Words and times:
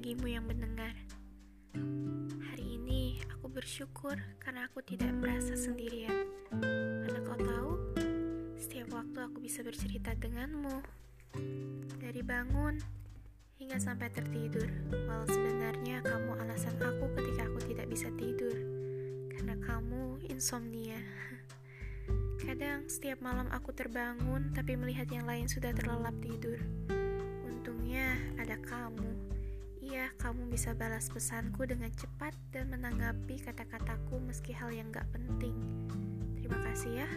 bagimu 0.00 0.32
yang 0.32 0.48
mendengar. 0.48 0.96
Hari 2.50 2.78
ini 2.80 3.20
aku 3.36 3.52
bersyukur 3.52 4.16
karena 4.40 4.64
aku 4.64 4.80
tidak 4.80 5.12
merasa 5.12 5.52
sendirian. 5.52 6.24
Karena 7.04 7.20
kau 7.20 7.36
tahu, 7.36 7.72
setiap 8.56 8.88
waktu 8.96 9.18
aku 9.20 9.44
bisa 9.44 9.60
bercerita 9.60 10.16
denganmu. 10.16 10.80
Dari 12.00 12.22
bangun 12.24 12.80
hingga 13.60 13.76
sampai 13.76 14.08
tertidur, 14.08 14.72
walau 14.88 15.28
sebenarnya 15.28 16.00
kamu 16.00 16.38
alasan 16.48 16.80
aku 16.80 17.12
ketika 17.20 17.50
aku 17.50 17.60
tidak 17.68 17.86
bisa 17.92 18.08
tidur. 18.16 18.56
Karena 19.36 19.58
kamu 19.60 20.22
insomnia. 20.32 21.02
Kadang 22.40 22.88
setiap 22.88 23.20
malam 23.20 23.52
aku 23.52 23.74
terbangun 23.76 24.54
tapi 24.56 24.80
melihat 24.80 25.12
yang 25.12 25.28
lain 25.28 25.44
sudah 25.44 25.76
terlelap 25.76 26.16
tidur. 26.24 26.56
Untungnya 28.00 28.40
ada 28.40 28.56
kamu. 28.64 29.12
Iya, 29.84 30.08
kamu 30.16 30.48
bisa 30.48 30.72
balas 30.72 31.12
pesanku 31.12 31.68
dengan 31.68 31.92
cepat 31.92 32.32
dan 32.48 32.72
menanggapi 32.72 33.36
kata-kataku 33.44 34.16
meski 34.24 34.56
hal 34.56 34.72
yang 34.72 34.88
gak 34.88 35.04
penting. 35.12 35.52
Terima 36.40 36.64
kasih 36.64 37.04
ya. 37.04 37.08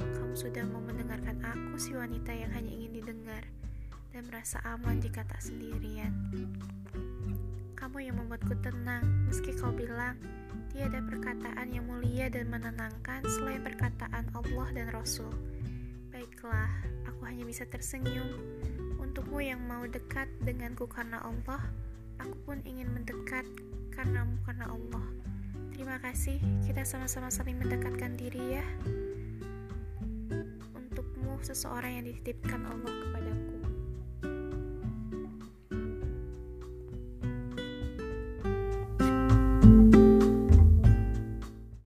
Kamu 0.00 0.32
sudah 0.32 0.64
mau 0.72 0.80
mendengarkan 0.80 1.36
aku 1.44 1.76
si 1.76 1.92
wanita 1.92 2.32
yang 2.32 2.48
hanya 2.48 2.72
ingin 2.72 2.96
didengar 2.96 3.44
dan 4.16 4.24
merasa 4.24 4.56
aman 4.64 5.04
jika 5.04 5.20
tak 5.28 5.36
sendirian. 5.44 6.16
Kamu 7.76 8.00
yang 8.00 8.16
membuatku 8.16 8.56
tenang 8.64 9.04
meski 9.28 9.52
kau 9.52 9.68
bilang 9.68 10.16
tiada 10.72 11.04
perkataan 11.04 11.76
yang 11.76 11.84
mulia 11.84 12.32
dan 12.32 12.48
menenangkan 12.48 13.20
selain 13.28 13.60
perkataan 13.60 14.32
Allah 14.32 14.68
dan 14.72 14.88
Rasul. 14.96 15.28
Baiklah, 16.08 16.72
aku 17.04 17.20
hanya 17.28 17.44
bisa 17.44 17.68
tersenyum 17.68 18.32
Untukmu 19.12 19.44
yang 19.44 19.60
mau 19.68 19.84
dekat 19.84 20.24
denganku 20.40 20.88
karena 20.88 21.20
Allah, 21.20 21.60
aku 22.16 22.32
pun 22.48 22.64
ingin 22.64 22.88
mendekat 22.96 23.44
karenamu 23.92 24.40
karena 24.48 24.72
Allah. 24.72 25.04
Terima 25.68 26.00
kasih, 26.00 26.40
kita 26.64 26.80
sama-sama 26.80 27.28
saling 27.28 27.60
mendekatkan 27.60 28.16
diri 28.16 28.56
ya. 28.56 28.64
Untukmu 30.72 31.36
seseorang 31.44 32.00
yang 32.00 32.08
dititipkan 32.08 32.64
Allah 32.64 33.20